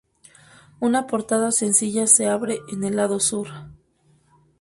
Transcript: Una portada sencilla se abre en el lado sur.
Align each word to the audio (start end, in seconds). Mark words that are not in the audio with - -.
Una 0.79 1.05
portada 1.05 1.51
sencilla 1.51 2.07
se 2.07 2.27
abre 2.27 2.57
en 2.71 2.83
el 2.83 2.95
lado 2.95 3.19
sur. 3.19 3.49